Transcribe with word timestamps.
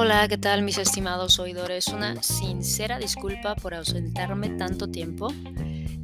Hola, 0.00 0.28
¿qué 0.28 0.38
tal 0.38 0.62
mis 0.62 0.78
estimados 0.78 1.40
oidores? 1.40 1.88
Una 1.88 2.22
sincera 2.22 3.00
disculpa 3.00 3.56
por 3.56 3.74
ausentarme 3.74 4.50
tanto 4.50 4.88
tiempo. 4.88 5.26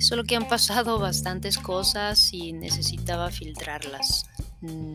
Solo 0.00 0.24
que 0.24 0.34
han 0.34 0.48
pasado 0.48 0.98
bastantes 0.98 1.58
cosas 1.58 2.32
y 2.32 2.52
necesitaba 2.52 3.30
filtrarlas. 3.30 4.26
Mm, 4.62 4.94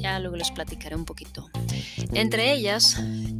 ya 0.00 0.20
luego 0.20 0.36
les 0.36 0.52
platicaré 0.52 0.94
un 0.94 1.04
poquito. 1.04 1.50
Entre 2.12 2.52
ellas, 2.52 2.96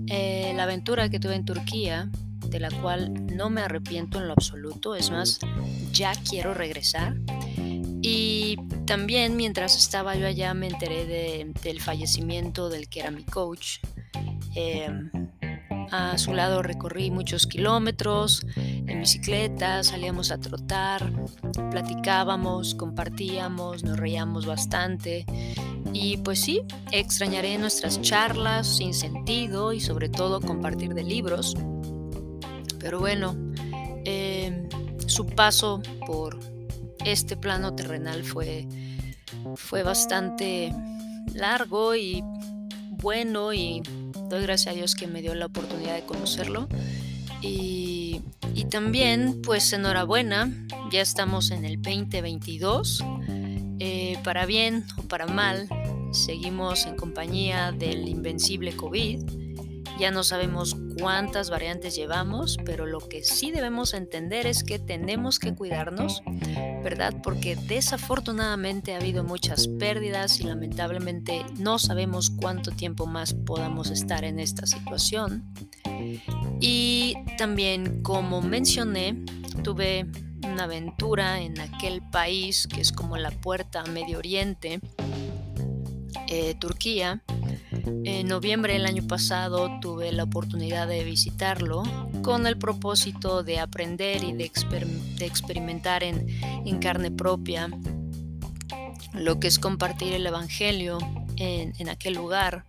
eh, 0.08 0.52
la 0.56 0.64
aventura 0.64 1.08
que 1.08 1.20
tuve 1.20 1.36
en 1.36 1.44
Turquía, 1.44 2.10
de 2.48 2.58
la 2.58 2.72
cual 2.72 3.14
no 3.36 3.50
me 3.50 3.60
arrepiento 3.60 4.18
en 4.18 4.26
lo 4.26 4.32
absoluto, 4.32 4.96
es 4.96 5.12
más, 5.12 5.38
ya 5.92 6.12
quiero 6.28 6.54
regresar. 6.54 7.14
Y 8.02 8.56
también 8.84 9.36
mientras 9.36 9.76
estaba 9.76 10.16
yo 10.16 10.26
allá 10.26 10.54
me 10.54 10.66
enteré 10.66 11.06
del 11.62 11.80
fallecimiento 11.80 12.68
del 12.68 12.88
que 12.88 12.98
era 12.98 13.12
mi 13.12 13.22
coach, 13.22 13.78
Em, 14.54 15.10
a 15.90 16.16
su 16.16 16.32
lado 16.32 16.62
recorrí 16.62 17.10
muchos 17.10 17.46
kilómetros 17.46 18.46
en 18.56 19.00
bicicleta, 19.00 19.82
salíamos 19.82 20.30
a 20.30 20.38
trotar, 20.38 21.12
platicábamos, 21.70 22.74
compartíamos, 22.74 23.84
nos 23.84 23.98
reíamos 23.98 24.46
bastante. 24.46 25.26
Y 25.92 26.16
pues 26.18 26.40
sí, 26.40 26.62
extrañaré 26.90 27.58
nuestras 27.58 28.00
charlas 28.00 28.66
sin 28.66 28.94
sentido 28.94 29.72
y 29.72 29.80
sobre 29.80 30.08
todo 30.08 30.40
compartir 30.40 30.94
de 30.94 31.04
libros. 31.04 31.54
Pero 32.78 32.98
bueno, 32.98 33.36
em, 34.04 34.68
su 35.06 35.26
paso 35.26 35.82
por 36.06 36.38
este 37.04 37.36
plano 37.36 37.74
terrenal 37.74 38.24
fue, 38.24 38.66
fue 39.56 39.82
bastante 39.82 40.72
largo 41.34 41.94
y 41.94 42.22
bueno 43.02 43.52
y 43.52 43.82
gracias 44.40 44.72
a 44.72 44.76
Dios 44.76 44.94
que 44.94 45.06
me 45.06 45.20
dio 45.20 45.34
la 45.34 45.46
oportunidad 45.46 45.94
de 45.94 46.02
conocerlo. 46.02 46.68
Y, 47.42 48.22
también, 48.70 49.42
pues 49.42 49.70
enhorabuena, 49.74 50.50
ya 50.90 51.02
estamos 51.02 51.50
en 51.50 51.66
el 51.66 51.82
2022. 51.82 53.04
Eh, 53.80 54.16
para 54.24 54.46
bien 54.46 54.84
o 54.96 55.02
para 55.02 55.26
mal, 55.26 55.68
seguimos 56.12 56.86
en 56.86 56.96
compañía 56.96 57.72
del 57.72 58.08
invencible 58.08 58.74
COVID 58.74 59.51
ya 59.98 60.10
no 60.10 60.24
sabemos 60.24 60.76
cuántas 60.98 61.50
variantes 61.50 61.94
llevamos, 61.94 62.56
pero 62.64 62.86
lo 62.86 63.00
que 63.00 63.22
sí 63.22 63.50
debemos 63.50 63.94
entender 63.94 64.46
es 64.46 64.64
que 64.64 64.78
tenemos 64.78 65.38
que 65.38 65.54
cuidarnos, 65.54 66.22
¿verdad? 66.82 67.14
Porque 67.22 67.56
desafortunadamente 67.56 68.94
ha 68.94 68.98
habido 68.98 69.24
muchas 69.24 69.68
pérdidas 69.68 70.40
y 70.40 70.44
lamentablemente 70.44 71.44
no 71.58 71.78
sabemos 71.78 72.30
cuánto 72.30 72.70
tiempo 72.70 73.06
más 73.06 73.34
podamos 73.34 73.90
estar 73.90 74.24
en 74.24 74.38
esta 74.38 74.66
situación. 74.66 75.44
Y 76.60 77.14
también, 77.38 78.02
como 78.02 78.42
mencioné, 78.42 79.24
tuve 79.62 80.06
una 80.44 80.64
aventura 80.64 81.40
en 81.40 81.58
aquel 81.60 82.02
país 82.10 82.66
que 82.66 82.80
es 82.80 82.92
como 82.92 83.16
la 83.16 83.30
puerta 83.30 83.82
a 83.82 83.86
Medio 83.86 84.18
Oriente, 84.18 84.80
eh, 86.28 86.54
Turquía, 86.58 87.22
en 88.04 88.26
noviembre 88.28 88.74
del 88.74 88.86
año 88.86 89.06
pasado 89.06 89.78
tuve 89.80 90.12
la 90.12 90.24
oportunidad 90.24 90.86
de 90.86 91.04
visitarlo 91.04 91.82
con 92.22 92.46
el 92.46 92.58
propósito 92.58 93.42
de 93.42 93.58
aprender 93.58 94.22
y 94.22 94.32
de, 94.32 94.44
experimentar 94.44 96.02
en, 96.02 96.78
carne 96.80 97.10
propia 97.10 97.68
lo 99.14 99.38
que 99.38 99.48
es 99.48 99.58
compartir 99.58 100.12
el 100.14 100.26
Evangelio 100.26 100.98
en, 101.36 101.88
aquel 101.88 102.14
lugar. 102.14 102.64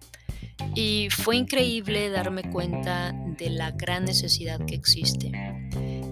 Y 0.75 1.09
fue 1.11 1.37
increíble 1.37 2.09
darme 2.09 2.43
cuenta 2.43 3.13
de 3.37 3.49
la 3.49 3.71
gran 3.71 4.05
necesidad 4.05 4.63
que 4.65 4.75
existe. 4.75 5.31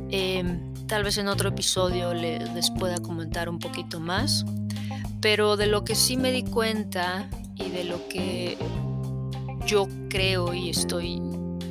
Em, 0.09 0.73
tal 0.87 1.03
vez 1.03 1.17
en 1.17 1.27
otro 1.27 1.49
episodio 1.49 2.13
les 2.13 2.69
pueda 2.71 2.97
comentar 2.97 3.49
un 3.49 3.59
poquito 3.59 3.99
más, 3.99 4.45
pero 5.21 5.55
de 5.55 5.67
lo 5.67 5.83
que 5.83 5.95
sí 5.95 6.17
me 6.17 6.31
di 6.31 6.43
cuenta 6.43 7.29
y 7.65 7.69
de 7.69 7.83
lo 7.83 8.07
que 8.07 8.57
yo 9.65 9.87
creo 10.09 10.53
y 10.53 10.69
estoy 10.69 11.19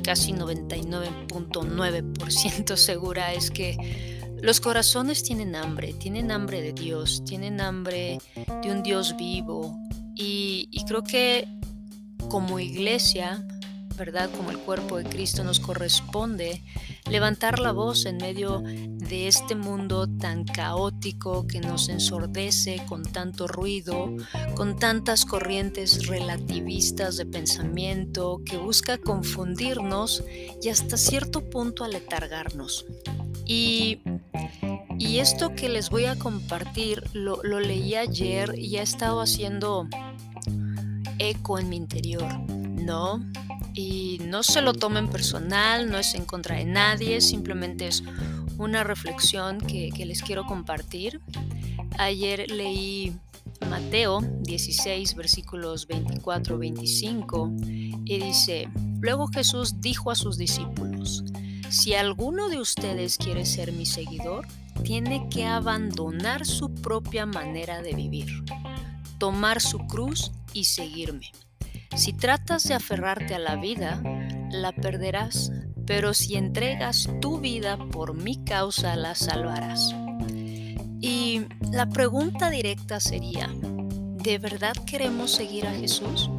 casi 0.03 0.33
99.9% 0.33 2.75
segura 2.75 3.33
es 3.33 3.49
que 3.51 3.77
los 4.41 4.59
corazones 4.59 5.23
tienen 5.23 5.55
hambre, 5.55 5.93
tienen 5.93 6.31
hambre 6.31 6.61
de 6.61 6.73
Dios, 6.73 7.23
tienen 7.25 7.61
hambre 7.61 8.17
de 8.63 8.71
un 8.71 8.81
Dios 8.81 9.15
vivo. 9.15 9.77
Y, 10.15 10.67
y 10.71 10.83
creo 10.85 11.03
que 11.03 11.47
como 12.27 12.59
iglesia 12.59 13.45
¿verdad? 13.97 14.29
Como 14.35 14.51
el 14.51 14.59
cuerpo 14.59 14.97
de 14.97 15.03
Cristo 15.03 15.43
nos 15.43 15.59
corresponde 15.59 16.63
levantar 17.09 17.59
la 17.59 17.71
voz 17.71 18.05
en 18.05 18.17
medio 18.17 18.61
de 18.61 19.27
este 19.27 19.55
mundo 19.55 20.07
tan 20.07 20.45
caótico 20.45 21.47
que 21.47 21.59
nos 21.59 21.89
ensordece 21.89 22.83
con 22.87 23.03
tanto 23.03 23.47
ruido, 23.47 24.15
con 24.55 24.77
tantas 24.77 25.25
corrientes 25.25 26.07
relativistas 26.07 27.17
de 27.17 27.25
pensamiento 27.25 28.41
que 28.45 28.57
busca 28.57 28.97
confundirnos 28.97 30.23
y 30.61 30.69
hasta 30.69 30.97
cierto 30.97 31.49
punto 31.49 31.83
aletargarnos. 31.83 32.85
Y, 33.45 34.01
y 34.97 35.19
esto 35.19 35.55
que 35.55 35.69
les 35.69 35.89
voy 35.89 36.05
a 36.05 36.17
compartir 36.17 37.03
lo, 37.13 37.41
lo 37.43 37.59
leí 37.59 37.95
ayer 37.95 38.57
y 38.57 38.77
ha 38.77 38.81
estado 38.81 39.21
haciendo 39.21 39.87
eco 41.19 41.59
en 41.59 41.69
mi 41.69 41.77
interior, 41.77 42.27
¿no? 42.49 43.23
Y 43.73 44.19
no 44.25 44.43
se 44.43 44.61
lo 44.61 44.73
tomen 44.73 45.07
personal, 45.09 45.89
no 45.89 45.97
es 45.97 46.13
en 46.15 46.25
contra 46.25 46.57
de 46.57 46.65
nadie, 46.65 47.21
simplemente 47.21 47.87
es 47.87 48.03
una 48.57 48.83
reflexión 48.83 49.59
que, 49.59 49.91
les 50.05 50.21
quiero 50.21 50.45
compartir. 50.45 51.21
Ayer 51.97 52.51
leí 52.51 53.15
Mateo 53.69 54.19
16 54.41 55.15
versículos 55.15 55.87
24-25 55.87 58.03
y 58.05 58.19
dice, 58.19 58.69
luego 58.99 59.27
Jesús 59.27 59.79
dijo 59.81 60.11
a 60.11 60.15
sus 60.15 60.37
discípulos, 60.37 61.23
si 61.69 61.93
alguno 61.93 62.49
de 62.49 62.59
ustedes 62.59 63.17
quiere 63.17 63.45
ser 63.45 63.71
mi 63.71 63.85
seguidor, 63.85 64.45
tiene 64.83 65.29
que 65.29 65.45
abandonar 65.45 66.45
su 66.45 66.73
propia 66.73 67.25
manera 67.25 67.81
de 67.81 67.93
vivir, 67.93 68.43
tomar 69.17 69.61
su 69.61 69.79
cruz 69.87 70.33
y 70.53 70.65
seguirme. 70.65 71.31
Si 71.95 72.13
tratas 72.13 72.63
de 72.63 72.73
aferrarte 72.73 73.35
a 73.35 73.39
la 73.39 73.57
vida, 73.57 74.01
la 74.49 74.71
perderás, 74.71 75.51
pero 75.85 76.13
si 76.13 76.35
entregas 76.35 77.09
tu 77.19 77.39
vida 77.39 77.77
por 77.77 78.13
mi 78.13 78.43
causa, 78.43 78.95
la 78.95 79.13
salvarás. 79.13 79.93
Y 81.01 81.41
la 81.71 81.87
pregunta 81.89 82.49
directa 82.49 82.99
sería, 82.99 83.49
¿de 83.53 84.37
verdad 84.37 84.73
queremos 84.85 85.31
seguir 85.31 85.67
a 85.67 85.73
Jesús? 85.73 86.29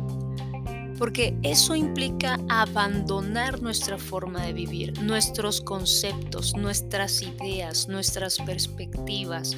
Porque 0.98 1.36
eso 1.42 1.74
implica 1.74 2.38
abandonar 2.48 3.60
nuestra 3.60 3.98
forma 3.98 4.46
de 4.46 4.52
vivir, 4.52 5.02
nuestros 5.02 5.60
conceptos, 5.60 6.54
nuestras 6.56 7.20
ideas, 7.22 7.88
nuestras 7.88 8.38
perspectivas, 8.38 9.56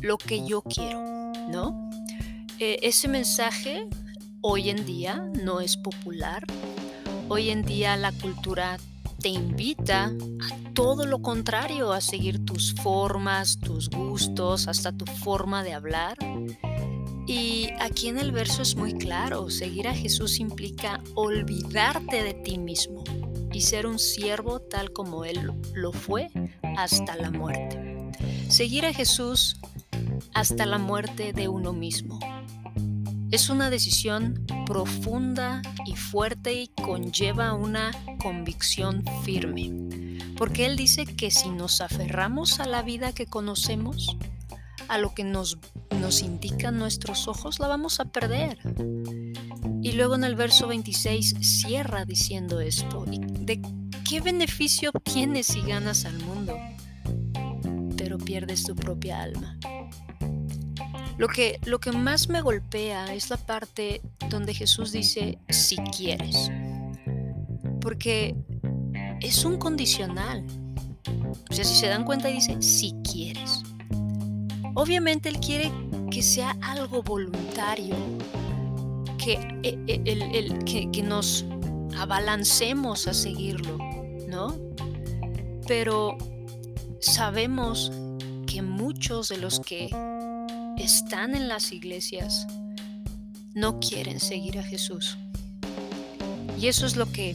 lo 0.00 0.18
que 0.18 0.46
yo 0.46 0.62
quiero, 0.62 1.04
¿no? 1.48 1.90
Eh, 2.58 2.78
ese 2.82 3.06
mensaje 3.06 3.86
hoy 4.48 4.70
en 4.70 4.86
día 4.86 5.28
no 5.42 5.60
es 5.60 5.76
popular. 5.76 6.44
Hoy 7.28 7.50
en 7.50 7.62
día 7.62 7.96
la 7.96 8.12
cultura 8.12 8.78
te 9.20 9.28
invita 9.28 10.04
a 10.04 10.72
todo 10.72 11.04
lo 11.04 11.20
contrario, 11.20 11.92
a 11.92 12.00
seguir 12.00 12.44
tus 12.44 12.72
formas, 12.74 13.58
tus 13.58 13.90
gustos, 13.90 14.68
hasta 14.68 14.92
tu 14.92 15.04
forma 15.04 15.64
de 15.64 15.72
hablar. 15.72 16.16
Y 17.26 17.70
aquí 17.80 18.06
en 18.06 18.18
el 18.18 18.30
verso 18.30 18.62
es 18.62 18.76
muy 18.76 18.92
claro, 18.92 19.50
seguir 19.50 19.88
a 19.88 19.94
Jesús 19.94 20.38
implica 20.38 21.02
olvidarte 21.16 22.22
de 22.22 22.34
ti 22.34 22.56
mismo 22.58 23.02
y 23.52 23.62
ser 23.62 23.84
un 23.84 23.98
siervo 23.98 24.60
tal 24.60 24.92
como 24.92 25.24
Él 25.24 25.50
lo 25.74 25.90
fue 25.90 26.30
hasta 26.76 27.16
la 27.16 27.32
muerte. 27.32 28.12
Seguir 28.48 28.86
a 28.86 28.92
Jesús 28.92 29.56
hasta 30.34 30.66
la 30.66 30.78
muerte 30.78 31.32
de 31.32 31.48
uno 31.48 31.72
mismo. 31.72 32.20
Es 33.30 33.50
una 33.50 33.70
decisión 33.70 34.46
profunda 34.66 35.60
y 35.84 35.96
fuerte 35.96 36.54
y 36.54 36.68
conlleva 36.68 37.54
una 37.54 37.90
convicción 38.20 39.04
firme, 39.24 39.72
porque 40.36 40.66
Él 40.66 40.76
dice 40.76 41.04
que 41.06 41.30
si 41.30 41.50
nos 41.50 41.80
aferramos 41.80 42.60
a 42.60 42.66
la 42.66 42.82
vida 42.82 43.12
que 43.12 43.26
conocemos, 43.26 44.16
a 44.88 44.98
lo 44.98 45.12
que 45.14 45.24
nos, 45.24 45.58
nos 46.00 46.22
indican 46.22 46.78
nuestros 46.78 47.26
ojos, 47.26 47.58
la 47.58 47.66
vamos 47.66 47.98
a 47.98 48.04
perder. 48.06 48.58
Y 49.82 49.92
luego 49.92 50.14
en 50.14 50.24
el 50.24 50.36
verso 50.36 50.68
26 50.68 51.34
cierra 51.40 52.04
diciendo 52.04 52.60
esto, 52.60 53.04
¿de 53.06 53.60
qué 54.08 54.20
beneficio 54.20 54.90
obtienes 54.94 55.48
si 55.48 55.62
ganas 55.62 56.04
al 56.04 56.18
mundo, 56.20 56.56
pero 57.96 58.18
pierdes 58.18 58.64
tu 58.64 58.76
propia 58.76 59.22
alma? 59.22 59.58
Lo 61.18 61.28
que, 61.28 61.58
lo 61.64 61.78
que 61.78 61.92
más 61.92 62.28
me 62.28 62.42
golpea 62.42 63.14
es 63.14 63.30
la 63.30 63.38
parte 63.38 64.02
donde 64.28 64.52
Jesús 64.52 64.92
dice, 64.92 65.38
si 65.48 65.76
quieres. 65.76 66.50
porque 67.80 68.34
es 69.20 69.44
un 69.44 69.58
condicional. 69.58 70.44
O 71.48 71.54
sea, 71.54 71.64
si 71.64 71.76
se 71.76 71.86
dan 71.86 72.04
cuenta, 72.04 72.28
dice, 72.28 72.60
si 72.60 72.94
quieres. 73.02 73.62
Obviamente 74.74 75.28
Él 75.28 75.38
quiere 75.38 75.72
que 76.10 76.22
sea 76.22 76.56
algo 76.60 77.02
voluntario, 77.02 77.94
que, 79.16 79.34
eh, 79.62 79.78
eh, 79.86 80.58
que, 80.66 80.90
que 80.90 81.02
nos 81.02 81.44
abalancemos 81.96 83.06
a 83.06 83.14
seguirlo, 83.14 83.78
¿no? 84.28 84.54
Pero 85.66 86.18
sabemos 87.00 87.90
que 88.46 88.62
muchos 88.62 89.28
de 89.28 89.38
los 89.38 89.60
que 89.60 89.88
están 90.78 91.34
en 91.34 91.48
las 91.48 91.72
iglesias 91.72 92.46
no 93.54 93.80
quieren 93.80 94.20
seguir 94.20 94.58
a 94.58 94.62
Jesús. 94.62 95.16
Y 96.60 96.68
eso 96.68 96.86
es 96.86 96.96
lo 96.96 97.10
que 97.10 97.34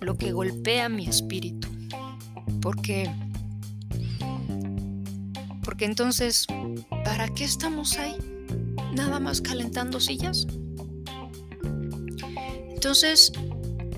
lo 0.00 0.16
que 0.16 0.32
golpea 0.32 0.88
mi 0.88 1.06
espíritu. 1.06 1.68
Porque 2.62 3.10
porque 5.64 5.84
entonces 5.84 6.46
¿para 7.04 7.28
qué 7.28 7.44
estamos 7.44 7.98
ahí? 7.98 8.16
Nada 8.94 9.20
más 9.20 9.40
calentando 9.40 10.00
sillas. 10.00 10.46
Entonces, 12.68 13.32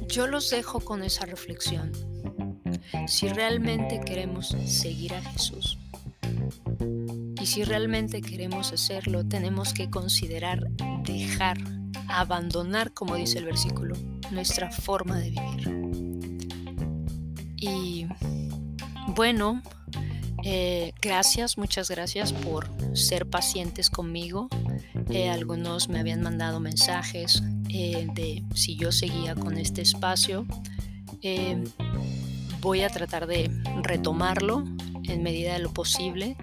yo 0.09 0.27
los 0.27 0.51
dejo 0.51 0.81
con 0.81 1.05
esa 1.05 1.25
reflexión. 1.25 1.93
Si 3.07 3.29
realmente 3.29 4.01
queremos 4.05 4.57
seguir 4.67 5.15
a 5.15 5.23
Jesús 5.23 5.79
si 7.53 7.65
realmente 7.65 8.23
queremos 8.23 8.73
hacerlo, 8.73 9.27
tenemos 9.27 9.75
que 9.75 9.91
considerar 9.91 10.71
dejar, 11.05 11.59
abandonar, 12.09 12.95
como 12.95 13.17
dice 13.17 13.41
el 13.41 13.45
versículo, 13.45 13.95
nuestra 14.31 14.71
forma 14.71 15.19
de 15.19 15.31
vivir. 15.33 15.71
Y 17.59 18.07
bueno, 19.09 19.61
eh, 20.45 20.95
gracias, 21.03 21.59
muchas 21.59 21.91
gracias 21.91 22.33
por 22.33 22.71
ser 22.97 23.29
pacientes 23.29 23.91
conmigo. 23.91 24.49
Eh, 25.11 25.29
algunos 25.29 25.91
me 25.91 26.01
habían 26.01 26.23
mandado 26.23 26.59
mensajes 26.59 27.43
eh, 27.69 28.09
de 28.15 28.43
si 28.55 28.77
yo 28.77 28.91
seguía 28.93 29.35
con 29.35 29.59
este 29.59 29.83
espacio. 29.83 30.47
voy 32.63 32.81
a 32.81 32.89
tratar 32.89 33.27
de 33.27 33.51
retomarlo 33.83 34.65
en 35.05 35.23
medida 35.23 35.53
de 35.53 35.59
lo 35.59 35.75
posible 35.75 36.39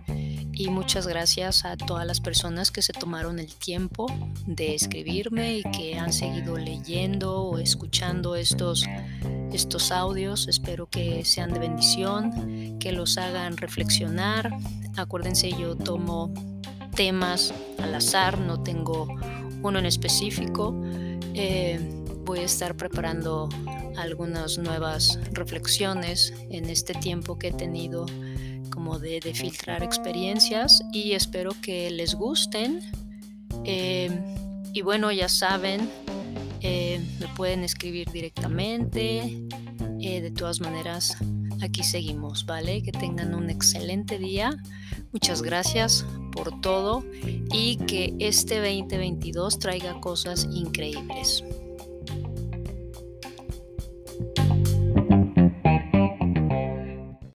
y 0.60 0.68
muchas 0.68 1.08
gracias 1.08 1.64
a 1.64 1.78
todas 1.78 2.06
las 2.06 2.20
personas 2.20 2.70
que 2.70 2.82
se 2.82 2.92
tomaron 2.92 3.40
el 3.40 3.48
tiempo 3.48 4.08
de 4.46 4.76
escribirme 4.76 5.60
y 5.60 5.64
que 5.64 5.98
han 5.98 6.12
seguido 6.12 6.58
leyendo 6.58 7.44
o 7.44 7.60
escuchando 7.60 8.36
estos, 8.36 8.86
estos 9.54 9.90
audios. 9.94 10.50
Espero 10.50 10.86
que 10.90 11.24
sean 11.24 11.54
de 11.54 11.60
bendición, 11.60 12.78
que 12.78 12.92
los 12.92 13.18
hagan 13.18 13.56
reflexionar. 13.56 14.52
Acuérdense, 14.98 15.50
yo 15.50 15.78
tomo 15.78 16.34
temas 16.94 17.54
al 17.82 17.96
azar, 17.96 18.38
no 18.38 18.62
tengo 18.62 19.08
uno 19.64 19.80
en 19.80 19.86
específico. 19.86 20.76
Eh, 21.36 21.80
voy 22.26 22.40
a 22.40 22.44
estar 22.44 22.76
preparando 22.76 23.48
algunas 23.96 24.58
nuevas 24.58 25.20
reflexiones 25.32 26.34
en 26.50 26.70
este 26.70 26.94
tiempo 26.96 27.40
que 27.40 27.48
he 27.48 27.54
tenido 27.54 28.06
como 28.70 29.00
de, 29.00 29.20
filtrar 29.34 29.84
experiencias 29.84 30.82
y 30.92 31.14
espero 31.14 31.52
que 31.62 31.90
les 31.92 32.16
gusten. 32.16 32.82
Em, 33.64 34.36
y 34.74 34.82
bueno, 34.82 35.12
ya 35.12 35.30
saben, 35.30 35.90
eh, 36.62 37.02
me 37.20 37.28
pueden 37.36 37.64
escribir 37.64 38.10
directamente. 38.12 39.42
Eh, 40.02 40.22
de 40.22 40.32
todas 40.32 40.62
maneras, 40.62 41.18
aquí 41.62 41.84
seguimos, 41.84 42.46
¿vale? 42.46 42.82
Que 42.82 42.92
tengan 42.92 43.34
un 43.36 43.50
excelente 43.50 44.18
día. 44.18 44.58
Muchas 45.12 45.42
gracias 45.42 46.06
por 46.32 46.62
todo 46.62 47.04
y 47.52 47.78
que 47.88 48.16
este 48.20 48.60
2022 48.60 49.60
traiga 49.60 50.00
cosas 50.00 50.48
increíbles. 50.52 51.44